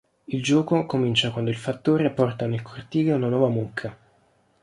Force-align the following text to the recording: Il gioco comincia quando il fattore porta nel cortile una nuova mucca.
Il 0.27 0.41
gioco 0.41 0.87
comincia 0.87 1.29
quando 1.29 1.51
il 1.51 1.55
fattore 1.55 2.09
porta 2.09 2.47
nel 2.47 2.63
cortile 2.63 3.11
una 3.13 3.27
nuova 3.27 3.49
mucca. 3.49 3.95